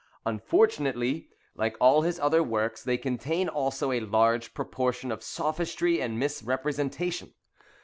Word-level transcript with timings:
Unfortunately, 0.25 1.29
like 1.53 1.77
all 1.79 2.01
his 2.01 2.19
other 2.19 2.41
works, 2.41 2.83
they 2.83 2.97
contain 2.97 3.47
also 3.47 3.91
a 3.91 3.99
large 3.99 4.55
proportion 4.55 5.11
of 5.11 5.21
sophistry 5.21 6.01
and 6.01 6.17
misrepresentation. 6.17 7.35